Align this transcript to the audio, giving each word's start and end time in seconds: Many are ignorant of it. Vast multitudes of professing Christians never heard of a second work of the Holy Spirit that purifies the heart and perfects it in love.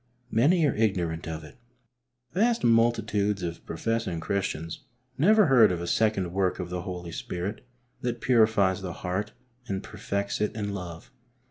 Many 0.31 0.65
are 0.65 0.73
ignorant 0.73 1.27
of 1.27 1.43
it. 1.43 1.57
Vast 2.33 2.63
multitudes 2.63 3.43
of 3.43 3.63
professing 3.67 4.19
Christians 4.19 4.79
never 5.15 5.45
heard 5.45 5.71
of 5.71 5.79
a 5.79 5.85
second 5.85 6.33
work 6.33 6.57
of 6.57 6.71
the 6.71 6.81
Holy 6.81 7.11
Spirit 7.11 7.63
that 8.01 8.19
purifies 8.19 8.81
the 8.81 8.93
heart 8.93 9.33
and 9.67 9.83
perfects 9.83 10.41
it 10.41 10.55
in 10.55 10.73
love. 10.73 11.11